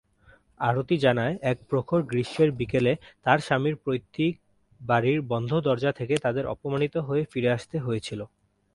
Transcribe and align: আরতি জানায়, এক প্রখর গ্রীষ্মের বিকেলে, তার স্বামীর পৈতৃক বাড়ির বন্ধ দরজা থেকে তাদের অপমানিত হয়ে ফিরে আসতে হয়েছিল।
আরতি 0.59 0.95
জানায়, 0.97 1.35
এক 1.41 1.57
প্রখর 1.69 2.01
গ্রীষ্মের 2.03 2.49
বিকেলে, 2.51 2.93
তার 3.23 3.39
স্বামীর 3.39 3.75
পৈতৃক 3.75 4.33
বাড়ির 4.81 5.19
বন্ধ 5.21 5.51
দরজা 5.59 5.91
থেকে 5.91 6.15
তাদের 6.17 6.45
অপমানিত 6.45 6.95
হয়ে 6.97 7.23
ফিরে 7.31 7.49
আসতে 7.51 7.77
হয়েছিল। 7.79 8.21